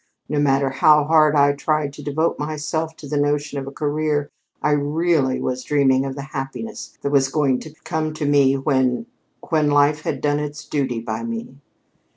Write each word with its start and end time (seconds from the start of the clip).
No 0.27 0.39
matter 0.39 0.71
how 0.71 1.03
hard 1.03 1.35
I 1.35 1.53
tried 1.53 1.93
to 1.93 2.01
devote 2.01 2.39
myself 2.39 2.95
to 2.95 3.07
the 3.07 3.19
notion 3.19 3.59
of 3.59 3.67
a 3.67 3.71
career, 3.71 4.31
I 4.59 4.71
really 4.71 5.39
was 5.39 5.63
dreaming 5.63 6.05
of 6.07 6.15
the 6.15 6.23
happiness 6.23 6.97
that 7.03 7.11
was 7.11 7.27
going 7.29 7.59
to 7.59 7.75
come 7.83 8.11
to 8.15 8.25
me 8.25 8.55
when 8.57 9.05
when 9.49 9.69
Life 9.69 10.01
had 10.01 10.19
done 10.19 10.39
its 10.39 10.65
duty 10.65 10.99
by 10.99 11.21
me." 11.23 11.59